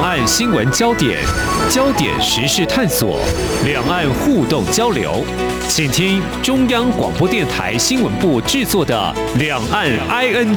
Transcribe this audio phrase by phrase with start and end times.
[0.00, 1.22] 两岸新闻焦点、
[1.68, 3.20] 焦点时事探索、
[3.66, 5.22] 两岸互动交流，
[5.68, 10.56] 请听中央广播电台新闻部制作的《两岸 ING》。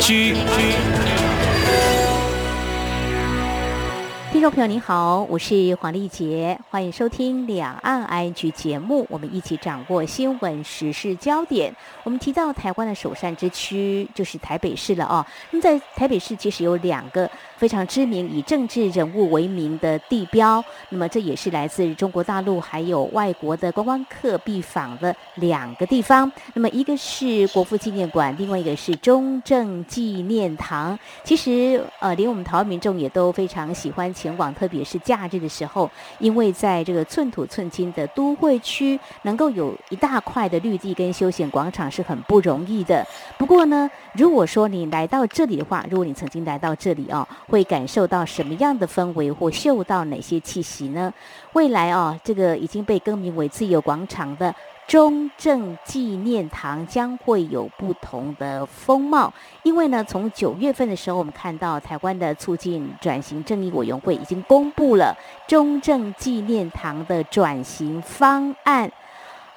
[4.32, 11.72] 听众朋友您好，我是黄丽杰，欢迎收听两岸 I N G 节目，我们一起掌握新闻时事焦点。
[12.04, 15.24] 我们提到台湾的首善之区就是台北市了哦。
[15.52, 17.30] 那么在台北市其实有两个
[17.64, 26.30] 非常知名以政治人物为名的地标，那么这也是来自中国大陆还有外国的观光客必访的两个地方。
[26.54, 31.00] 那么一个是国父纪念馆，另外一个是中正纪念堂。
[31.24, 35.90] 其实呃，连我们台湾民众也都非常喜欢前往，特别是假日的时候，
[36.20, 43.08] 因为在这个寸土寸金的都会区，能够有一大块的绿地跟休闲广场是很不容易的。
[43.38, 51.14] 不过呢，如果说你来到这里的话，如果你曾经来到这里哦，会感受到什么样的氛围，或嗅到哪些气息呢？
[51.52, 54.56] 未来哦，这个已经被更名为自由广场的。
[54.88, 65.16] 中正纪念堂将会有不同的风貌，因为呢，从九月份的时候，我们看到台湾的促进转型正义委员会已经公布了
[65.48, 68.92] 中正纪念堂的转型方案，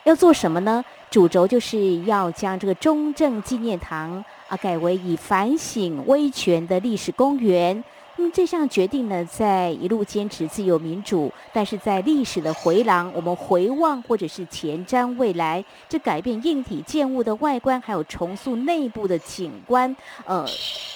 [0.05, 0.85] 要做什么呢？
[1.09, 7.83] 主轴就是要将这个中正纪念堂啊改为以反省威权的历史公园。
[8.19, 19.95] 那么这项决定呢，在一路坚持自由民主，但是在历史的回廊，我们回望或者是前瞻未来，这改变硬体建物的外观，还有重塑内部的景观，
[20.25, 20.47] 呃，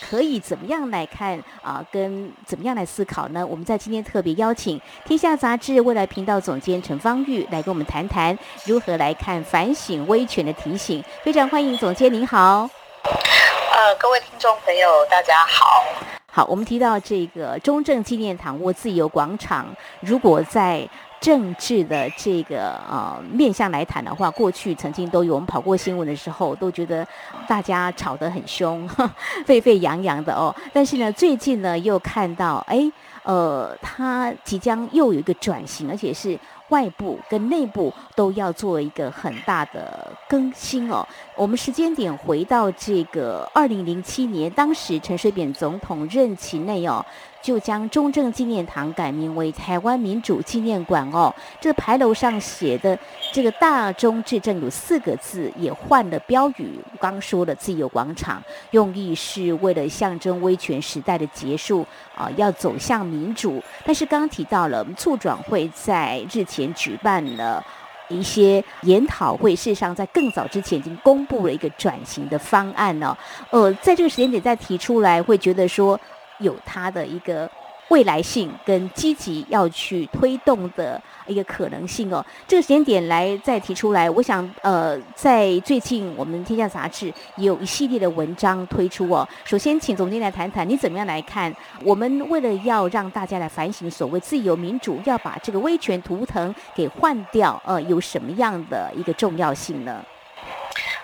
[0.00, 1.84] 可以怎么样来看啊？
[1.92, 3.46] 跟怎么样来思考呢？
[3.46, 11.04] 我们在今天特别邀请《天下杂志》未来频道总监陈芳玉来跟我们谈谈如何来看反省威权的提醒。
[11.22, 12.79] 非常欢迎总监，您好。
[13.02, 15.84] 呃，各位听众朋友，大家好。
[16.32, 19.66] 好，我们提到这个中正纪念堂或自由广场，
[20.00, 20.86] 如果在
[21.18, 27.06] 政治的这个呃面向来谈的话，过去曾经都有我们跑过新闻的时候，都觉得
[27.48, 28.88] 大家吵得很凶，
[29.46, 30.54] 沸沸扬扬的哦。
[30.72, 32.90] 但是呢，最近呢又看到，哎，
[33.22, 36.38] 呃，它即将又有一个转型，而且是。
[36.70, 41.04] 外部跟内部都要做一个很大的更新哦。
[41.40, 47.02] 我们时间点回到这个二零零七年，当时陈水扁总统任期内哦。
[47.42, 51.34] 就将中正纪念堂改名为台湾民主纪念馆哦。
[51.58, 52.98] 这牌楼上写的
[53.32, 56.78] 这个“大中至正”有四个字，也换了标语。
[57.00, 58.42] 刚说了自由广场，
[58.72, 63.62] 用意是为了象征威权时代的结束啊，要走向民主。
[63.86, 67.64] 但是刚刚提到了，促转会在日前举办了
[68.10, 73.16] 一些研讨会，事实上在更早之前已经公布了一个转型的方案呢。
[73.50, 75.98] 呃，在这个时间点再提出来，会觉得说。
[76.40, 77.46] 有它的一个
[77.90, 80.98] 未来性跟积极要去推动的
[81.30, 82.24] 一个可能性哦。
[82.46, 89.26] 这个时间点来再提出来，我想呃，在最近我们天下杂志有一系列的文章推出哦。
[89.44, 91.54] 首先，请总监来谈谈，你怎么样来看？
[91.84, 100.04] 我们为了要让大家来反省所谓自由民主，要把这个威权图腾给换掉，呃，有什么样的一个重要性呢？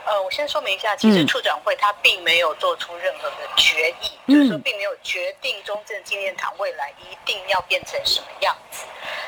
[0.06, 8.84] 呃，我先说明一下，其实处长会他并没有做出任何的决议，就是说并没有决定中正纪念堂未来一定要变成什么样子，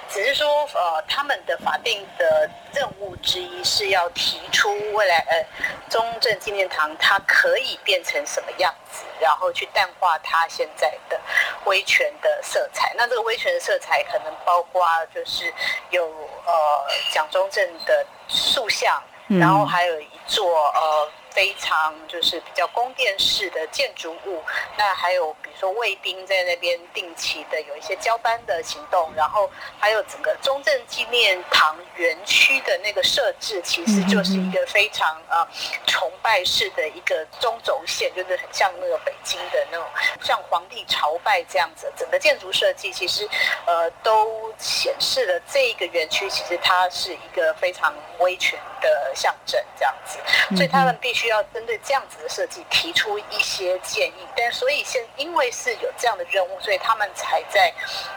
[0.08, 5.44] 只是说呃他们的法定的任务之一是要提出未来呃
[5.90, 11.20] 中正纪念堂它可以变成什么样子，然后去淡化它现在的
[11.64, 12.94] 威权的色彩。
[12.96, 15.52] 那这个威权的色彩可能包括就是
[15.90, 16.06] 有
[16.46, 19.02] 呃蒋中正的塑像。
[19.28, 20.44] 然后还有一座
[20.74, 21.17] 呃。
[21.30, 24.42] 非常就是比较宫殿式的建筑物，
[24.76, 35.46] 那还有比如说卫兵在那边定期的有一些交班的行动，然后还有整个中正纪念堂园区的那个设置，其实就是一个非常呃
[35.86, 39.86] 崇拜式的一个中轴线，就是很像那个北京的那种
[40.20, 43.28] 像皇帝朝拜这样子，整个建筑设计其实
[43.66, 50.18] 呃都显示了这一个园区其实它是一个非常威权的象征这样子，
[50.56, 51.17] 所以他们必须。
[51.26, 57.74] 要针对这样子的设计提出一些建议，但所以现因为是有这样的任务，所以他们才在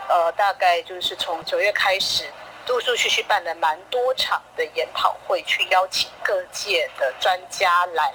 [0.08, 2.30] 呃大概就是从九月开始，
[2.68, 8.14] 陆陆续续办了蛮多场的研讨会，去邀请各界的专家来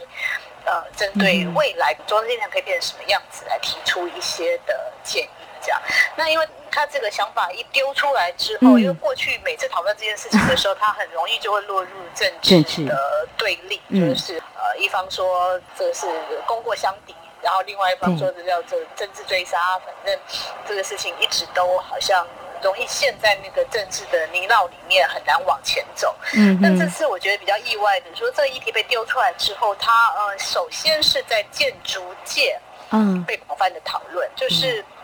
[0.64, 5.28] 呃针对未来中央力量可以变成什么样子来提出一些的建议。
[5.62, 5.82] 这样，
[6.14, 16.06] 那因为他这个想法一丢出来之后，因为过去每次讨论这件事情的时候，他很容易就会落入政治的对立，就是呃，一方说这是
[16.46, 17.14] 功过相抵。
[17.42, 20.18] 然后另外一方说的叫做政治追杀，反正
[20.66, 22.26] 这个事情一直都好像
[22.60, 26.14] 容易陷在那个政治的泥淖里面，很难往前走。
[26.34, 32.58] 嗯，但这次我觉得比较意外的，说这个议题被丢出来之后，它呃，首先是在建筑界
[32.90, 33.22] 嗯。
[33.24, 34.95] 被广泛的讨论，就是你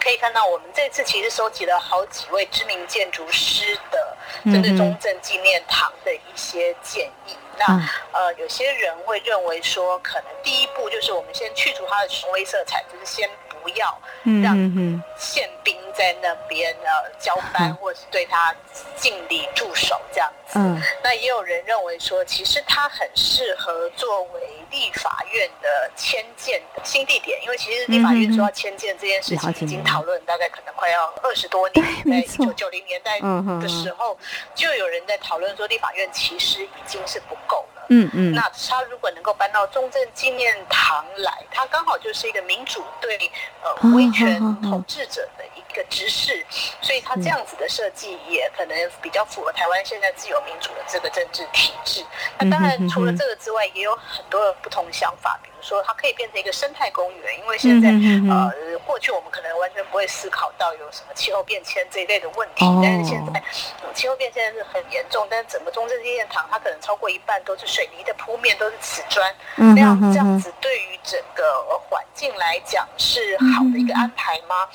[0.00, 7.36] 可以看到，我们这次其实收集了好几位知名建筑师的针对中正纪念堂的一些建议。
[7.56, 7.64] 那
[8.12, 13.30] 呃，有些人会认为说，可能第一步就是我们先去除它的雄威色彩，就是先
[13.64, 13.98] 不要
[14.42, 14.54] 让
[15.16, 18.54] 宪兵在那边呃交班，或是对他
[18.94, 20.58] 敬礼驻守这样子。
[21.02, 24.40] 那也有人认为说，其实他很适合作为
[24.70, 34.18] 立法院的迁建的新地点，因为其实立法院说要迁建这件事情已经讨论大概可能快要二十多年， 在一九九零年代的时候，
[34.54, 37.86] 就有人在讨论说，立法院其实已经是不够了。
[37.90, 38.32] 嗯嗯。
[38.34, 43.16] 那他如果能够搬到中正纪念堂来，他刚好就是一个民主对
[43.62, 46.44] 呃威权统治者的一个直视，
[46.80, 52.04] 所以他这样子的设计也可能比较符合台湾现在自由民主的这个政治体制。
[52.38, 55.38] 那当然，除了这个之外，也有很多的不同想法。
[55.64, 57.88] 说它可以变成一个生态公园，因为现在
[58.30, 63.42] 呃，过去我们可能完全不会思考到有什么气候变迁这一类的问题，但是现在
[63.94, 74.68] 气候变迁是很严重，但是整个中正纪念堂它可能超过一半都是水泥的铺面，都是瓷砖，那样这样子对于整个环境来讲是好的一个安排吗？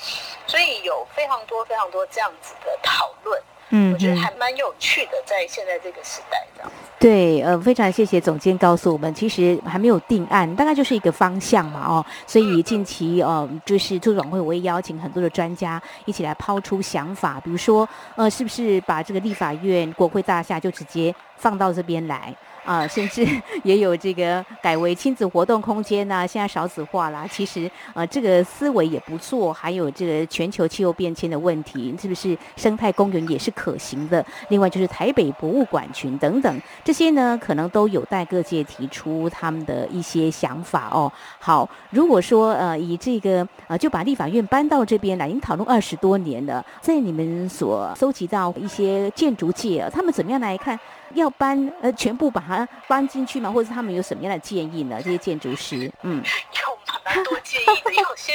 [0.46, 3.40] 所以有非常多非常多这样子的讨论。
[3.70, 6.70] 嗯，我觉得还蛮有趣的，在现在这个时代这样。
[6.98, 22.34] 对，呃，非常谢谢总监告诉我们，其实还没有定案，大概就是一个方向嘛，哦，所以近期呃，就是促转会我也邀请很多的专家一起来抛出想法，比如说，呃，是不是把这个立法院国会大厦就直接放到这边来？
[22.64, 23.26] 啊，甚至
[23.64, 29.52] 也有这个改为亲子活动空间呐，现在少子化啦，其实呃，这个思维也不错。
[29.52, 34.24] 还有这个全球气候变迁的问题，是不是生态公园也是可行的？
[34.48, 41.10] 另外就是台北博物馆群等等，这些呢，可能都有待各界提出他们的一些想法哦。
[41.38, 50.78] 好，如果说呃，以这个呃，就把立法院搬到这边来，已经讨论二十多年了，在你们所搜集到一些建筑界啊，他们怎么样来看？
[51.14, 53.50] 要搬呃，全部把它搬进去吗？
[53.50, 55.00] 或者是他们有什么样的建议呢？
[55.02, 57.92] 这些建筑师，嗯，有蛮多建议的。
[57.92, 58.32] 有些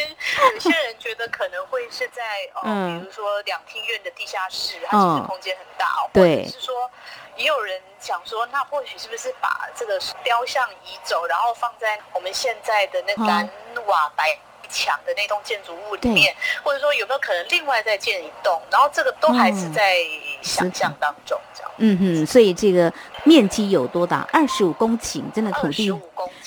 [0.53, 2.21] 有些人觉得可能会是在
[2.61, 6.09] 呃，比如说两厅院的地下室，它其实空间很大哦。
[6.13, 6.89] 或者是说，
[7.37, 13.49] 也有人想说，那或许是不是把这个雕像移走，然后放在我们现在的那蓝
[13.85, 14.37] 瓦白
[14.69, 18.61] 墙的那栋建筑物里面，或者说有没有可能另外再建一栋？
[18.71, 19.97] 然后这个都还是在
[20.41, 21.39] 想象当中。
[21.77, 22.91] 嗯哼，所以这个
[23.25, 24.25] 面积有多大？
[24.31, 25.91] 二十五公顷，真的土地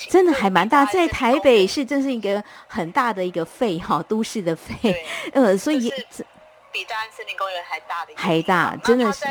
[0.09, 5.05] 真的还蛮大，在台北市真是一个很大的一个肺哈，都市的肺。
[5.33, 5.79] 呃，所以
[6.71, 9.23] 比大安森林公园还大的，还大，真的是。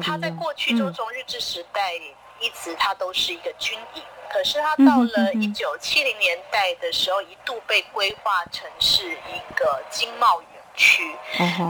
[0.00, 1.92] 它在过去就从日治时代
[2.40, 4.02] 一直它都是一个军营，
[4.32, 10.48] 可是它到了一九七零年代的时候，一度被规划成是一个经贸园。
[10.74, 11.14] 区，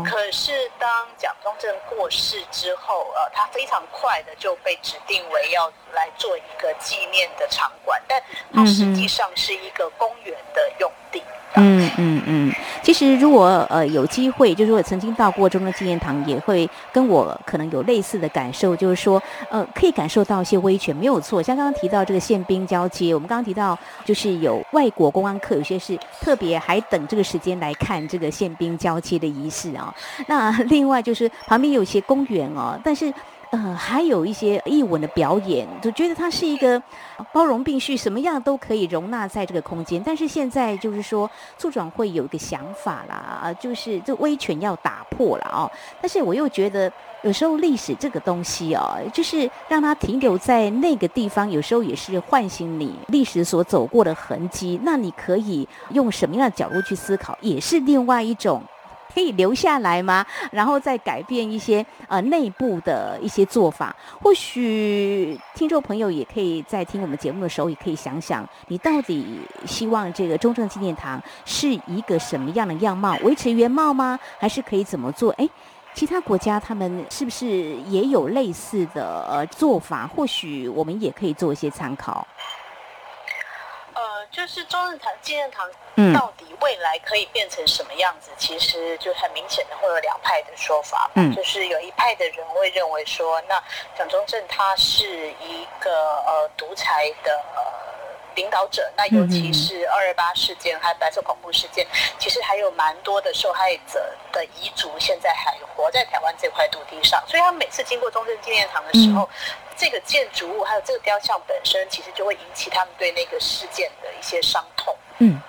[0.08, 8.22] 可是当蒋中正过世之后，呃，他非常快的就被指定为要来做一个纪念的场馆，但
[8.54, 11.18] 它实际上是一个公园的用地。
[11.18, 12.52] 嗯嗯嗯嗯，
[12.82, 21.42] 其实如果呃有机会，就是我曾经到过中正纪念堂，也会跟我可能有类似的感受，就是说呃可以感受到一些威权，没有错。
[21.42, 29.94] 像刚刚提到这个宪兵交接，我们刚刚提到就是有外国公安客，有些是特别还等这个时间来看这个宪兵交接的仪式啊。
[30.26, 33.12] 那另外就是旁边有些公园哦，但是。
[33.52, 36.82] 呃，还有一些译文的表演，就觉得它是一个
[37.34, 40.02] 包容并蓄，什么样都可以容纳在这个空间。
[40.02, 45.70] 但是现在就是说，促转会有一个想法啦，就是这威权要打破了哦。
[46.00, 46.90] 但是我又觉得，
[47.24, 54.80] 有时候历史这个东西哦，就是让它停留在那个地方，有时候也是唤醒你历史所走过的痕迹。
[54.82, 58.62] 那你可以用什么样的角度去思考，也是另外一种。
[59.12, 60.24] 可以留下来吗？
[60.50, 63.94] 然后再改变一些呃内部的一些做法。
[64.20, 73.16] 或许听众朋友也可以在听我们节目的时候，也可以想想，你到底希望这个中正纪念堂是一个什么样的样貌？
[73.22, 74.18] 维持原貌吗？
[74.38, 75.30] 还是可以怎么做？
[75.32, 75.48] 哎，
[75.94, 77.46] 其他国家他们是不是
[77.88, 80.06] 也有类似的做法？
[80.06, 82.26] 或许我们也可以做一些参考。
[84.32, 85.70] 就是中正堂纪念堂
[86.14, 88.30] 到底未来可以变成什么样子？
[88.38, 91.10] 其实就很明显的会有两派的说法。
[91.14, 93.62] 嗯，就是有一派的人会认为说，那
[93.94, 95.90] 蒋中正他是一个
[96.26, 97.44] 呃独裁的
[98.34, 101.86] 领导者，那尤其是二二八事件还有白色恐怖事件，
[102.18, 109.28] 其实还有蛮多的受害者的遗族现在还活在台湾这块土地上，所以他们每次经过中正纪念堂的时候，
[109.76, 114.96] 这个建筑物还有这个雕像本身，其实就会引起他们对那个事件的一些伤痛。
[115.18, 115.40] 嗯。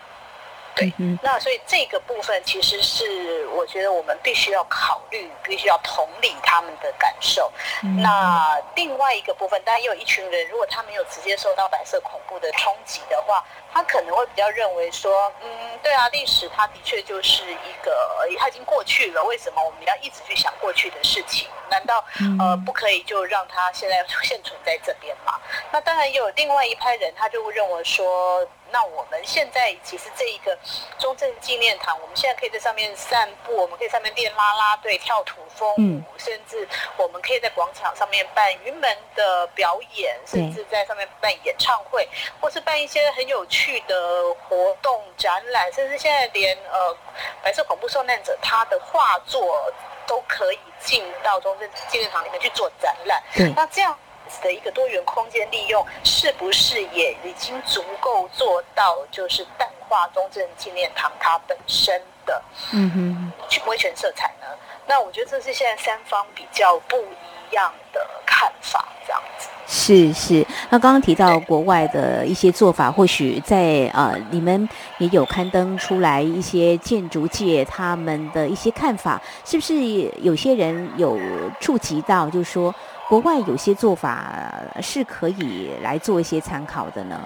[0.75, 7.51] 对，那所以这个部分其实是我觉得我们必须要考虑，必须要同理他们的感受。
[7.99, 21.47] 那另外一个部分，当然也有一群人，如果他没有直接受到白色恐怖的冲击的话，他可能会比较认为说，嗯，对啊，历史它的确就是一个，它已经过去了，为什么我们要一直去想过去的事情？
[21.69, 22.03] 难道
[22.39, 25.39] 呃不可以就让它现在现存在这边吗？
[25.71, 28.47] 那当然也有另外一派人，他就会认为说。
[28.73, 30.57] 那我们现在其实这一个
[30.97, 42.09] 中正纪念堂，我们现在可以在上面散步，我们可以上面练啦啦队、跳土风舞，甚至我们可以在广场上面办云门的表演，甚至在上面办演唱会，
[42.41, 46.97] 或是办一些很有趣的活动展览，甚至现在连呃
[47.43, 49.71] 白色恐怖受难者他的画作
[50.07, 53.21] 都可以进到中正纪念堂里面去做展览。
[53.55, 53.95] 那这样。
[54.41, 64.47] 的一个多元空间利用，是不是也已经足够做到，就是淡化中正纪念堂它本身的嗯哼威权色彩呢？
[64.87, 69.49] 那我觉得这是现在三方比较不一样的看法，这样子。
[69.65, 79.73] 是是，那刚刚提到国外的一些做法，或许在呃，你们也有刊登出来一些建筑界他们的一些看法，是不是
[80.21, 81.17] 有些人有
[81.61, 82.73] 触及到，就是说？
[83.09, 87.19] 国外有些做法是可以来做一些参考的呢。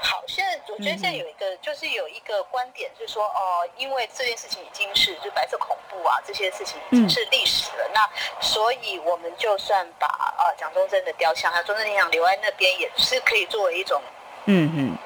[0.00, 8.08] 好，现在我觉得现在有一个，就是有一个观点，就是说，哦，因为这件事情已经是就白色恐怖啊，这些事情已经是历史了，那
[8.40, 10.06] 所以我们就算把
[10.38, 14.00] 呃蒋中正的雕像，还有中正纪念堂留在那边，也是可以作为一种，
[14.44, 14.98] 嗯嗯。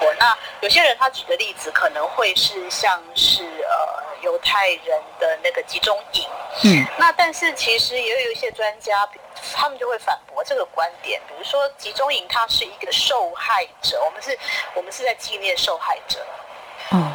[0.00, 6.28] 我那有些人他举的例子可能会是像是呃犹太人的那个集中营，
[6.64, 9.08] 嗯，那但是其实也有一些专家。
[9.54, 14.36] 他们就会反驳这个观点，比如说集中营它是一个受害者，我们是，
[14.74, 16.26] 我们是在纪念受害者，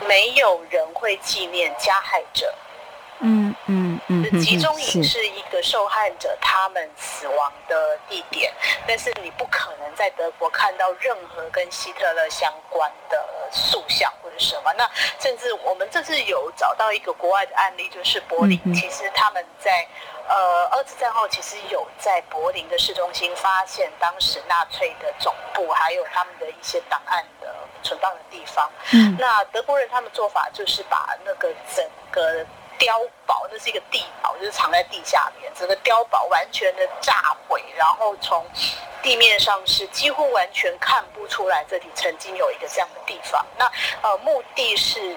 [0.08, 2.54] 没有人会纪念加害者。
[3.20, 8.53] 嗯嗯嗯，集中营是一个受害者他们死亡的地点，
[8.88, 14.72] 但是你不可能在德国看到任何跟希特勒相关的塑像或者什么。
[14.77, 14.89] 那
[15.20, 19.86] 甚至我们这次有找到一个国外的案例，就是柏林，其实他们在。
[20.29, 27.53] 呃，二次战后其实有在柏林的市中心发现当时纳粹的总部，还有他们的一些档案的
[27.84, 28.72] 存放的地方。
[28.93, 32.46] 嗯，那德国人他们做法就是把那个整个
[32.82, 38.44] 碉堡，那是一个地堡，就是藏在地下面，整个碉堡完全的炸毁，然后从
[39.04, 43.46] 地面上是几乎完全看不出来这里曾经有一个这样的地方。
[43.58, 43.72] 那
[44.02, 45.16] 呃，目的是。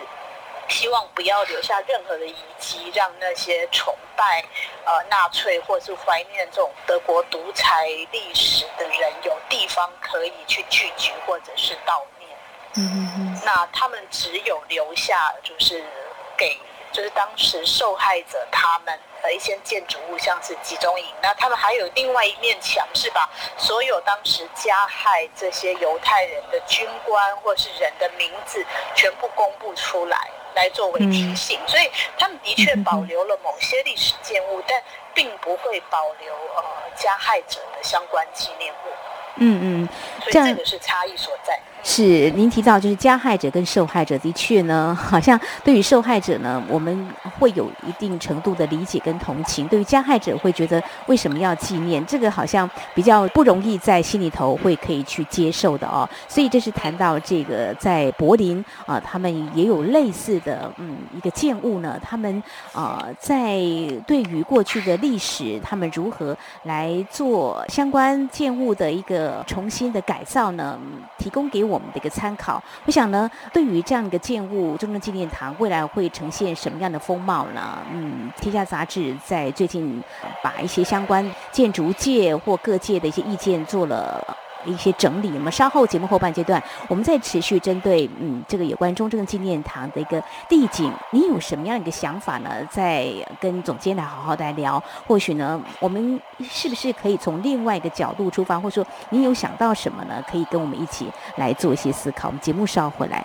[0.66, 4.42] 希望不要留下任何的遗迹，让那些崇拜
[4.86, 12.30] 呃纳粹或是怀念这种德国独裁历史的人有地方可以去聚集或者是悼念。
[12.76, 15.84] 嗯嗯那他们只有留下就是
[16.34, 16.58] 给
[16.94, 21.06] 就是当时受害者他们的一些建筑物，像是集中营。
[21.20, 30.30] 那他们还有另外一面墙，是把所有当时加害这些犹太人的军官或是人的名字全部公布出来。
[30.54, 34.80] 来作为提醒，所以他们的确保留了某些历史建物，但
[35.12, 36.62] 并不会保留呃
[36.94, 38.86] 加害者的相关纪念物。
[39.34, 39.88] 嗯嗯，
[40.20, 41.60] 所以这个是差异所在。
[41.86, 47.06] 是您提到，就是加害者跟受害者的确呢， 好像对于受害者呢，我们
[47.38, 52.04] 会有一定程度的理解跟同情；对于加害者，会觉得为什么要纪念？
[52.06, 56.08] 这个好像比较不容易在心里头会可以去接受的哦。
[56.26, 62.00] 所以这是谈到这个在柏林啊，他们也有类似的嗯一个建物呢。
[62.02, 63.58] 他们啊在
[64.06, 70.78] 对于过去的历史，他们如何来做相关建物的一个重新的改造呢？
[71.18, 71.73] 提供给我。
[71.74, 77.78] 我们的一个参考，我想呢，对于这样一个建物，中正纪念堂未来会呈现什么样的风貌呢？
[77.92, 80.02] 嗯，天下杂志在最近
[80.42, 84.24] 把一些相关建筑界或各界的一些意见做了。
[84.64, 92.50] 一些整理，我们稍后节目后半阶段，我们再持续针对嗯这个有关中正纪念堂的一个地景，你有什么样一个想法呢？
[92.70, 93.06] 再
[93.40, 100.22] 跟总监来好好来聊，或许呢，我们是不是可以从另外一个角度出发，或者说你有想到什么呢？
[100.30, 101.06] 可以跟我们一起
[101.36, 102.28] 来做一些思考。
[102.28, 103.24] 我们节目稍后回来。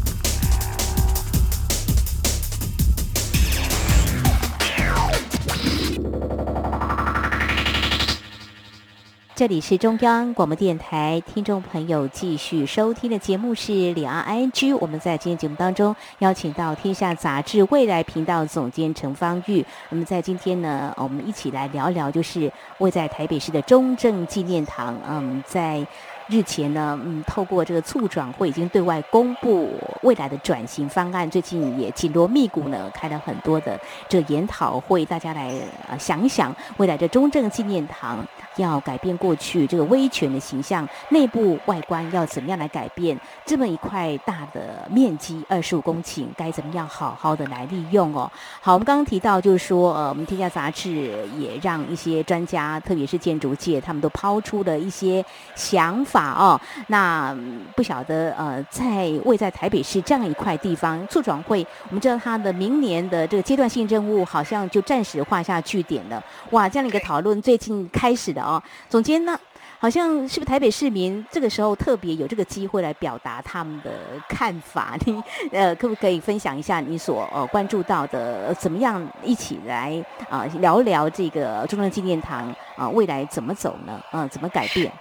[9.41, 14.71] 这里是中央广播电台，听众朋友继续收听的节目是《两岸 I G》。
[14.79, 19.65] 我们在今天节目当中邀请到《天下杂志》未来频道总监陈芳玉。
[19.89, 24.95] 那么在今天呢，我们一起来聊聊，就是位在台北市的中正纪念堂。
[25.09, 25.83] 嗯，在。
[26.27, 29.69] 日前呢，嗯，透过这个促转会已经对外公布
[30.01, 35.51] 未来的转型方案，最近也紧锣密鼓呢开了很多的这研讨会，大家来
[35.89, 38.25] 呃想一想未来的中正纪念堂
[38.57, 43.19] 要改变过去这个威权的形象，内部外观要怎么样来改变？
[43.45, 48.31] 这么一块大的面积二十五公顷，该怎么样好好的来利用哦？
[48.59, 55.23] 好，我们刚刚提到就是说，呃，我们天下杂志也让一些专家，特别是建筑界，他们都抛出了一些
[55.55, 56.31] 想法。
[56.31, 57.35] 哦，那
[57.75, 66.21] 不晓得呃，在位在台北市这样一块地方，促转会，我们知道它的明年的这个阶段性任务好像就暂时画下句点了。
[66.51, 69.39] 哇，这样的一个讨论最近开始的哦，总监呢，
[69.79, 73.91] 好像是不是台北市民这个时候特别有这个机会来表达他们的
[74.27, 74.95] 看法？
[75.05, 84.01] 你呃，可不可以分享一下你所呃关注到的，怎么样一起来啊聊聊这个中正纪念堂啊未来怎么走呢？
[84.11, 84.91] 嗯，怎么改变？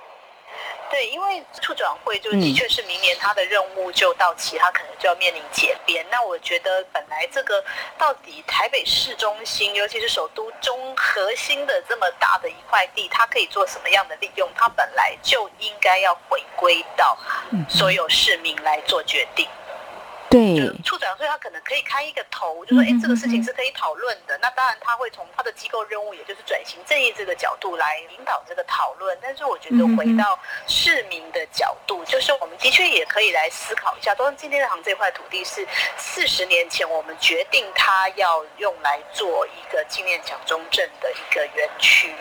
[0.90, 6.04] 对，因为促转会就的确是明年他的任务就到期，他可能就要面临解编。
[6.10, 7.64] 那我觉得本来这个
[7.96, 14.50] 到底台北市中心，尤其是首都中核心的这么大的一块地，它可以做什么样的利用？
[14.56, 17.16] 它本来就应该要回归到
[17.68, 19.46] 所有市民来做决定。
[20.28, 20.70] 对，
[21.30, 24.36] 他可能可以开一个头，就说，哎，这个事情是可以讨论的。
[24.42, 29.16] 那当然，他会从他的机构任务，也就是转型正义这个角度来引导这个讨论。
[29.22, 35.64] 但是，我觉得回到市民的角度，就是我们的确也可以来思考一下，东京天堂这块土地是
[35.96, 42.12] 四十年前我们决定它要用来做一个纪念蒋中正的一个园区。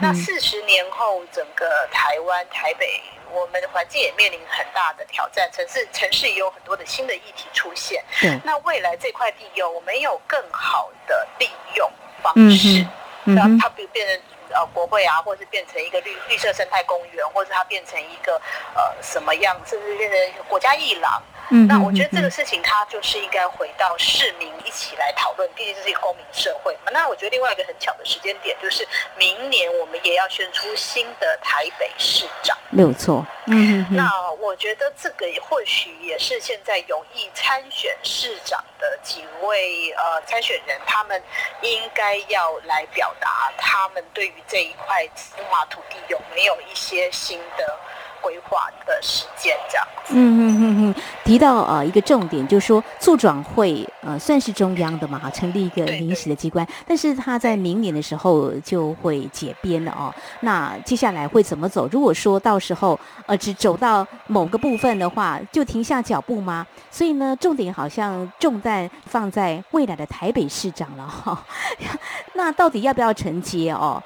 [0.00, 3.02] 那四十年后，整个台湾台北。
[3.32, 8.04] 我们的环境也面临很大的挑战，城市城市也有很多的新的议题出现。
[8.44, 11.90] 那未来这块地有没有更好的利用
[12.22, 12.86] 方式？
[13.24, 14.20] 让它比变成
[14.52, 18.40] 呃国会啊，或者是变成一个绿绿色生态公园，或者它变成一个
[18.74, 21.22] 呃什么样，甚至变成国家一廊。
[21.68, 26.90] 那我觉得这个事情，它就是应该回到市民一起来讨论，毕竟这是一个公民社会嘛。
[26.92, 28.86] 那我觉得另外一个很巧的时间点，就是
[29.16, 33.26] 明年我们也要选出新的台北市长，没有错。
[33.46, 41.22] 嗯，那我觉得这个或许也是现在有意参选市长的几位呃参选人，他们
[41.60, 47.78] 应该要来表达他们对于这一块司华土地有没有一些新的。
[48.22, 50.14] 规划的时间这样子。
[50.14, 60.12] 嗯嗯嗯嗯，提到呃一个重点，就是说促转会呃算是中央的嘛哈，成立一个临时的机关，但是他在明年的时候就会解编了哦。
[60.40, 61.88] 那接下来会怎么走？
[61.90, 66.66] 如果说到时候呃只走到某个部分的话，就停下脚步吗？
[66.90, 71.42] 所以呢，重点好像重担放在未来的台北市长了哈。
[72.34, 74.02] 那到底要不要承接哦？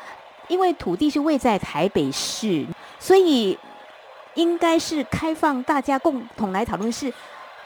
[0.49, 2.65] 因为土地是位在台北市，
[3.01, 3.59] 所以。
[4.37, 7.13] 应该是开放大家共同来讨论，是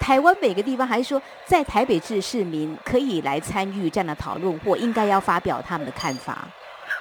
[0.00, 6.48] 台湾每个地方，还是说在台北市市民可以来参与这样的讨论，或应该要发表他们的看法？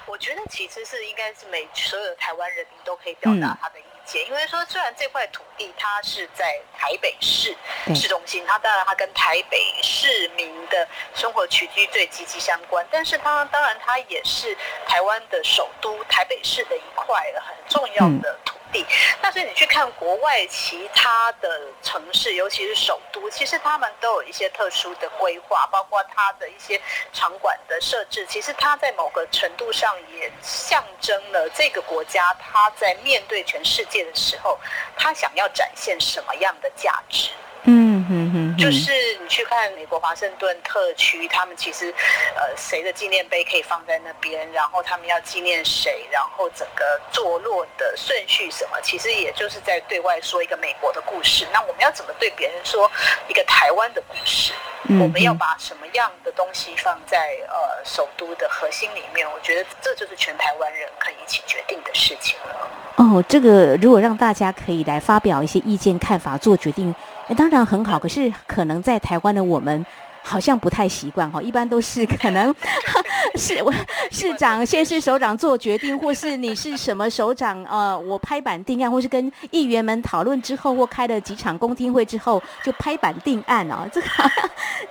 [0.05, 7.55] 我觉得其实是应该是每所有的台湾人民都可以表达他的意见，因为说虽然这块土地它是在台北市
[7.93, 18.57] 市中心，它当然它跟台北市民的生活起居最息息相关，但是它当然它也是台湾的首都台北市的一块很重要的土。
[18.71, 18.85] 地，
[19.21, 26.79] 那所以你去看国外其他的城市，尤其是首都，其实他们都有一些特殊的规划，包括它的一些
[27.11, 28.25] 场馆的设置。
[28.27, 34.59] 其实它在某个程度上也象征了这个国家，它在面对全世界的时候，
[34.95, 37.29] 它想要展现什么样的价值。
[37.63, 38.91] 嗯哼哼，就是
[39.21, 41.93] 你去看美国华盛顿特区，他们其实，
[42.35, 51.47] 呃，谁的纪念碑可以放在那边，然后他们要纪念谁，然后整个坐落的顺序什么，其实也就是在对外说一个美国的故事。
[51.53, 52.89] 那我们要怎么对别人说
[53.27, 54.51] 一个台湾的故事？
[54.99, 59.29] 我们要把什么样的东西放在呃首都的核心里面？
[59.29, 62.67] 我觉得这就是全台湾人可以一起决定的事情了。
[62.95, 66.95] 哦，这个如果让大家可以来发表一些意见看法做决定。
[67.35, 69.85] 当然很好，可是可能在台湾的我们
[70.23, 72.53] 好像不太习惯哈，一般都是 可能
[73.35, 73.63] 市
[74.11, 77.63] 市长、县市首长做决定，或是你是什么首长？
[77.65, 83.87] 呃，我拍板定案，或是跟议员们讨论之后，或开了几场公听会之后，就拍板定案哦。
[83.93, 84.07] 这个，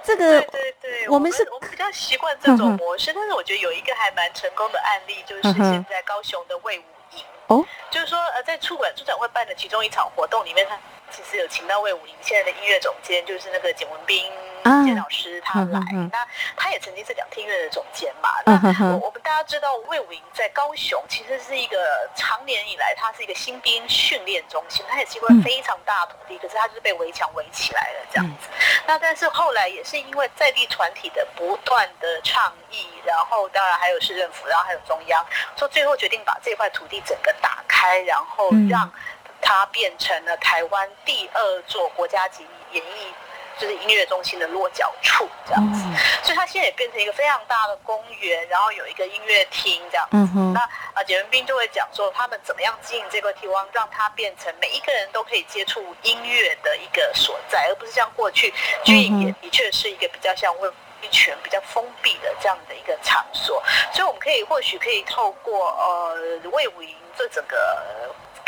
[0.05, 6.83] 这个，对对对，我们是我们比较习惯这种模式，但是我觉得有一个还蛮成功的案例，就是现在高雄的魏武
[7.17, 10.79] 营哦，就是说呃，在出管出展会办的其中一场活动里面，他
[11.11, 14.25] 其实有请到魏武营现在的音乐总监，就是那个简文斌。
[14.85, 15.81] 简老师他来，
[16.13, 18.29] 那他也曾经是两厅院的总监嘛。
[18.45, 18.53] 那
[18.91, 21.79] 我我们大家知道，魏武营在高雄其实是一个
[22.15, 28.49] 长年以来，它是一个新兵训练中心，它也是一块非常大的土地，可是它就是被围墙围起来了这样子。
[28.87, 35.25] 那但是后来也是因为在地团体的不断的倡议，然后当然还有市政府，然后还有中央，
[35.57, 38.91] 说最后决定把这块土地整个打开，然后让
[39.41, 43.13] 它变成了台湾第二座国家级演艺。
[43.61, 45.83] 就是音乐中心的落脚处这样子，
[46.23, 50.17] 所以它现在也变成一个非常大的公园，然后有一个音乐厅这样子。
[50.55, 50.61] 那
[50.95, 60.73] 啊，简文斌就会讲说，他们怎么样经营这个地方，让它变成每一个人都可以接触音乐的一个所在，而不是像过去军营也的确是一个比较像温
[61.11, 63.61] 泉、比较封闭的这样的一个场所。
[63.93, 66.15] 所以我们可以或许可以透过呃
[66.53, 67.57] 魏武营这整个。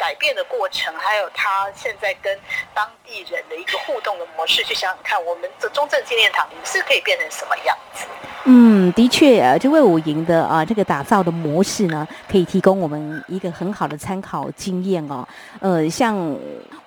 [0.00, 2.38] 改变的过程，还有他现在跟
[2.72, 8.06] 当地人的一个互动的模式，去想想看，我们的中正纪念堂是可以变成什么样子？
[8.46, 15.28] 嗯，的确啊，这魏武营的啊这个打造的模式呢，可以提供我们一个很好的参考经验哦。
[15.60, 16.34] 呃，像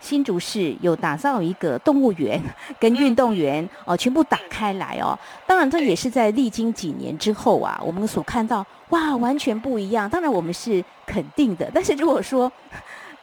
[0.02, 2.42] 新竹市有打造一个动物园
[2.80, 5.18] 跟运动员哦，全部打开来哦。
[5.46, 10.10] 当然，这也是在历经几年之后啊，我们所看到哇，完全不一样。
[10.10, 12.52] 当然，我们是肯定的，但是如果说。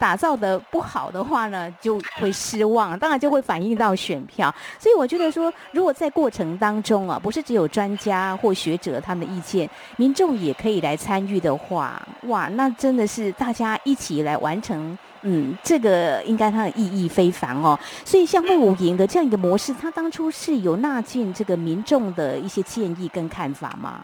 [0.00, 4.52] 打造的不好的话呢，就会失望，当然就会反映到选票。
[4.78, 17.78] 所以我觉得说，如果在过程当中啊，不是只有专家或学者他们的意见，民众也可以来参与的话，哇，那真的是大家一起来完成，嗯，这个应该它的意义非凡哦。
[18.02, 24.02] 所以像魏武营的这样一个模式，它当初是有纳进这个民众的一些建议跟看法吗？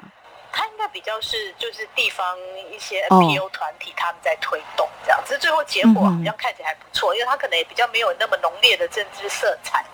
[0.57, 2.35] 它应该比较是就是地方
[2.73, 9.85] 一些 NPO 团体他们在推动这样，只是，最后结果好像看起来还不错，因为它可能也比较没有那么浓烈的政治色彩，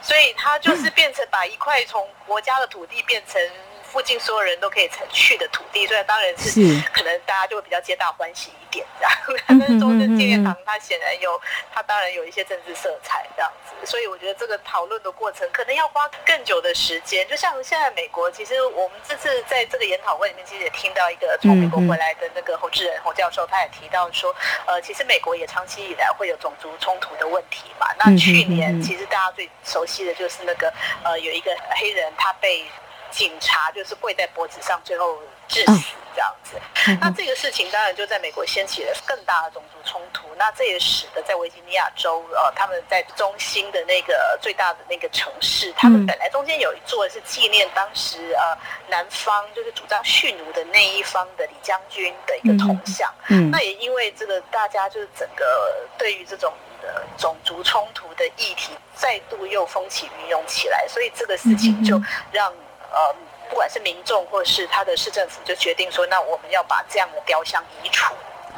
[0.00, 3.42] 所以它就是变成把一块从国家的土地变成。
[3.94, 6.50] 附近所有人都可以曾去的土地，所以当然是
[6.92, 9.40] 可能大家就会比较皆大欢喜一点这样。
[9.46, 11.40] 但是中正纪念堂它显然有，
[11.72, 17.24] 它当然有一些政治色彩这样子，所以我觉得这个讨论的过程可能要花更久的时间。
[17.28, 24.34] 就像现在美国，其实我们这次在这个研讨会里面，其实也听到一个从美国回来的那个侯志仁侯教授，他也提到说，
[24.66, 27.86] 呃，其实美国也长期以来会有种族冲突的问题嘛。
[28.00, 30.72] 那去年其实大家最熟悉的就是那个
[31.04, 32.66] 呃，有一个黑人他被。
[33.14, 36.60] 警察就是跪在脖子上，最后致死这样子。
[37.00, 40.26] 那这个事情当然就在美国掀起了更大的种族冲突。
[40.36, 53.08] 那这也使得在维吉尼亚州，呃，他们在中心的那个最大的那个城市，他们本来中间有一座是纪念当时呃南方就是主张蓄奴的那一方的李将军的一个铜像。
[53.28, 62.52] 嗯，那也因为这个大家就是整个对于这种的种族冲突的议题再度又风起云涌起来，所以这个事情就让。
[62.94, 63.14] 呃，
[63.50, 68.14] 不管是民众或是他的市政府，就决定说，那我们要把这样的雕像移除。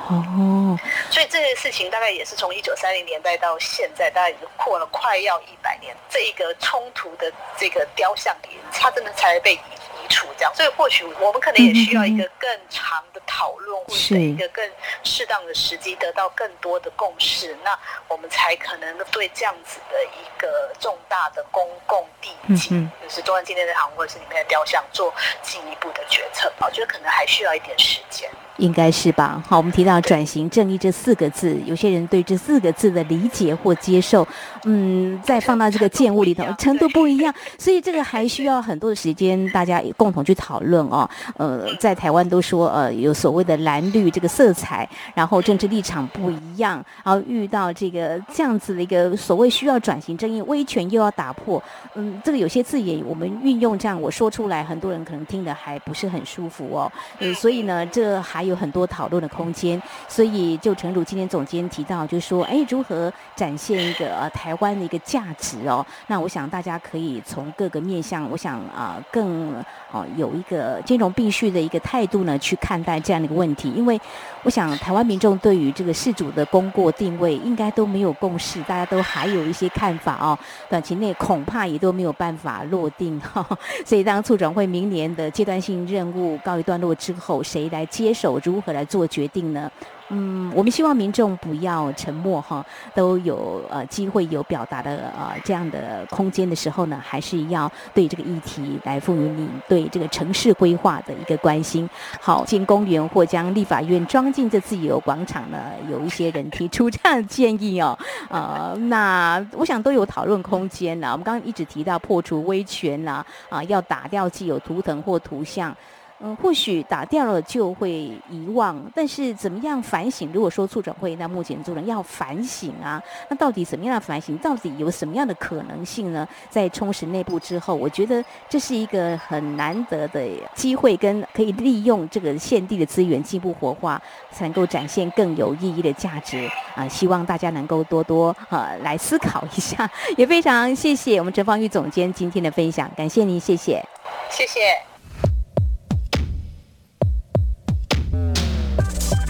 [0.08, 0.78] 哦，
[1.10, 8.36] 所以这件事情大概也是从一九三零年代到现在，大概已经过了快要一百年，这一个冲突的这个雕像，
[8.72, 9.60] 它真的才被移。
[10.08, 14.68] 处这样，所以或许我们可能也需要一个更长的讨论，或者一个更
[15.04, 26.52] 适当的时机，得到更多的共识，那我们才可能对这样子的一个重大的公共地景，就是中央纪念堂或者是里面的雕像，做进一步的决策。
[26.60, 28.30] 我觉得可能还需要一点时间。
[28.58, 29.42] 应该是吧？
[29.46, 34.26] 好，我们提到转型正义这四个字，有些人对这四个字的理解或接受，
[34.64, 41.08] 嗯，再放到这个建物里头，程度不一样，所以这个还需要很多的时间，大家共同去讨论哦。
[41.36, 51.62] 呃，在台湾都说，呃，有所谓的蓝绿这个色彩，然后政治立场不一样，然后遇到这个这样子的一个所谓需要转型正义，威权又要打破，
[51.94, 56.90] 嗯，这个有些字眼我们运用这样，我说出来，很多人可能听得还不是很舒服哦。
[57.18, 58.45] 嗯，所以呢，这还。
[58.46, 59.80] 有很多讨论的空间。
[60.08, 65.84] 所以，就诚如今天总监提到，就是说，哎，如何展现一个呃台湾的一个价值哦？
[66.06, 69.52] 那我想大家可以从各个面向，我想啊，更
[69.92, 73.70] 哦有一个兼容并蓄的一个态度呢，去看待这样的一个问题。
[73.72, 74.00] 因为
[74.42, 80.38] 我想台湾民众对于这个事主的功过定位，应该都没有共识，大家都还有一些看法哦。
[80.68, 83.46] 短期内恐怕也都没有办法落定哈。
[83.84, 89.70] 所以，当促转会明年的阶段性任务告一段落之后，谁来接手，如何来做决定呢？
[90.08, 101.90] 嗯，我们希望民众不要沉默哈，都有呃机会有表达的呃这样的空间的时候呢，还是要对这个议题来赋予你对这个城市规划的一个关心。
[102.20, 105.58] 好，进公园或将立法院装进这自由广场呢，
[105.90, 111.10] 有一些人提出这样的建议哦，呃，那我想都有讨论空间呢。
[111.10, 115.74] 我们刚刚一直提到破除威权啦，啊，要打掉既有图腾或图像。
[116.20, 120.30] 嗯，或许打掉了就会遗忘，但是怎么样反省？
[120.32, 124.36] 如果说促转会，那目前做人要反省啊，那到底怎么样的反省？
[124.38, 126.26] 到底有什么样的可能性呢？
[126.48, 134.00] 在充实内部之后，我觉得这是一个很难得的机会，跟可以利用这个现地的资源进一步活化，
[134.32, 136.88] 才能够展现更有意义的价值啊！
[136.88, 143.84] 希望大家能够多多呃来思考一下， 也非常谢谢我们陈芳玉总监今天的分享，感谢您，谢谢，
[144.30, 144.95] 谢谢。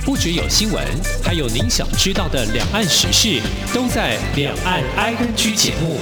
[0.06, 0.84] 不只有新闻，
[1.20, 3.40] 还有您想知道的两岸时事，
[3.74, 5.98] 都在《两岸 I N G》节目。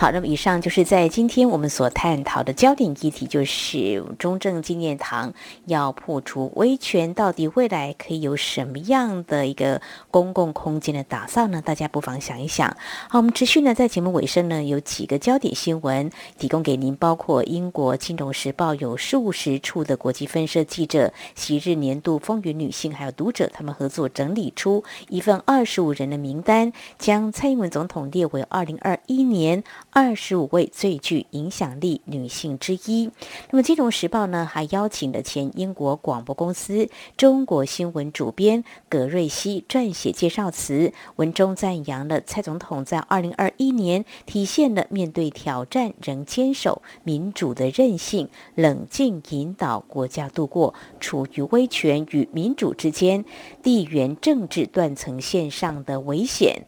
[0.00, 5.34] 好，那么以上就是在今天我们所探讨的焦点议题，就是中正纪念堂
[5.66, 9.82] 要破除威权，到底未来可以有什么样的一个
[10.12, 11.60] 公共空间的打造呢？
[11.60, 12.76] 大家不妨想一想。
[13.08, 16.08] 好，我们持续呢在节目尾声呢有几个焦点新闻
[16.38, 29.64] 提供给您，包括英国《金融时报》有数十处的国际分社记者、昔日年度风云女性，还有读者，他们合作整理出一份二十五人的名单，将蔡英文总统列为二零二一年。
[29.90, 33.10] 二十五位最具影响力女性之一。
[33.50, 53.24] 那么，《金融时报》呢，还邀请了前英国广播公司中国新闻主编葛瑞希撰写介绍词，文中赞扬了蔡总统在二零二一年体现了面对挑战仍坚守民主的韧性，冷静引导国家度过处于威权与民主之间
[53.62, 56.66] 地缘政治断层线上的危险。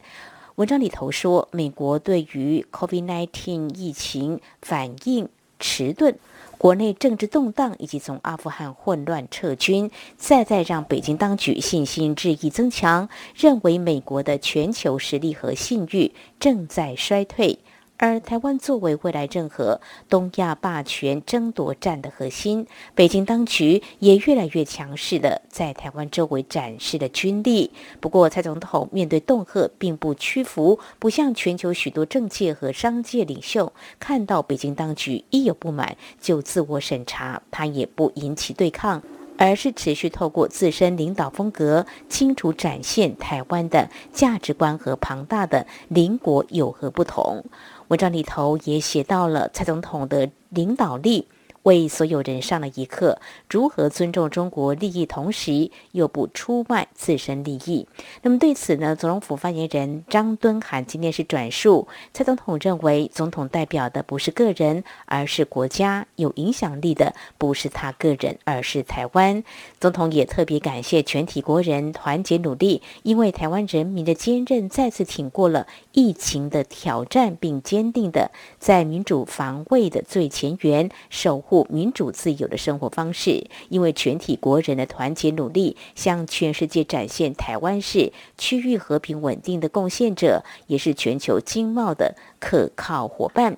[0.61, 6.13] 文章里头说，美国对于 COVID-19 疫情反应迟钝，
[6.59, 17.57] 国内政治动荡，以及从阿富汗混乱撤军，再再让北京当局信心日益增强，认为美国的全球实力和信誉正在衰退。
[18.01, 27.69] 而台湾作为未来任何东亚霸权争夺战的核心，北京当局也越来越强势的在台湾周围展示了军力。
[27.99, 39.03] 不过，蔡总统面对恫吓并不屈服，不像全球许多政界和商界领袖，看到北京当局一有不满就自我审查，他也不引起对抗，
[39.37, 47.45] 而是持续透过自身领导风格，清楚展现台湾的价值观和庞大的邻国有何不同。
[47.91, 51.27] 文章里头也写到了蔡总统的领导力。
[51.63, 57.87] 为所有人上了一课，如何尊重中国利益，同时又不出卖自身利益。
[58.23, 69.43] 那么对此呢，总统府发言人张敦涵今天是转述，蔡总统认为，总统代表的不是个人，而是国家；有影响力的不是他个人，而是台湾。
[69.79, 81.43] 总统也特别感谢全体国人团结努力，因为台湾人民的坚韧，再次挺过了疫情的挑战，并坚定的在民主防卫的最前沿守。
[81.51, 93.57] 护民主自由的生活方式，因为全体国人的团结努力，向全世界展现台湾是区域和平稳定的贡献者，也是全球经贸的可靠伙伴。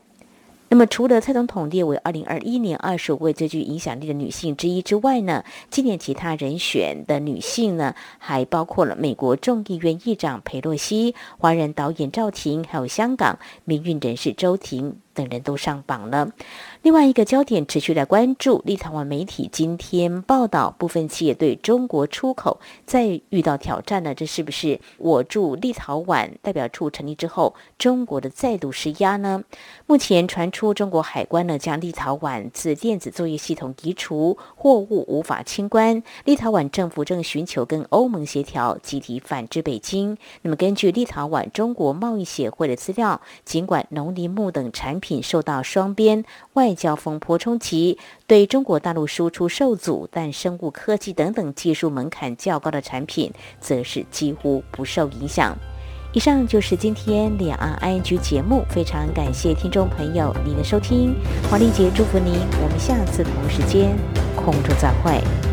[0.70, 14.96] 那么，除了蔡总统列为二零二一年二十五位最具影响力的女性之一之外呢，今年其他人选的女性呢，还包括了美国众议院议长佩洛西、华人导演赵婷，还有香港民运人士周婷。
[15.14, 16.32] 等人都上榜了。
[16.82, 24.14] 另外一个焦点持续来关注，立陶宛媒体今天报道，部分企业对中国出口再遇到挑战呢？
[24.14, 29.44] 这是不是我驻立陶宛代表处成立之后，中国的再度施压呢？
[29.86, 36.04] 目前传出中国海关呢将立陶宛自电子作业系统移除，货物无法清关。
[36.26, 40.18] 立陶宛政府正寻求跟欧盟协调，集体反制北京。
[40.42, 55.54] 那么根据立陶宛中国贸易协会的资料，尽管农林牧等产品受到双边外交风波冲击，对中国大陆输出受阻，但生物科技等等技术门槛较高的产品则是几乎不受影响。
[56.14, 61.14] 以上就是今天两岸 I N G 节目，非常感谢听众朋友您的收听，
[61.50, 63.98] 黄丽杰祝福您，我们下次同时间
[64.36, 65.53] 空中再会。